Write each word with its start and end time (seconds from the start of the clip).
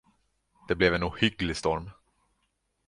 Det 0.69 0.75
blev 0.77 0.93
en 0.93 1.03
ohygglig 1.03 1.55
storm. 1.55 1.89